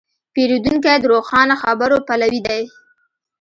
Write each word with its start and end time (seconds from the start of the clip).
پیرودونکی 0.33 0.95
د 0.99 1.05
روښانه 1.13 1.55
خبرو 1.63 1.97
پلوی 2.07 2.39
دی. 2.47 2.61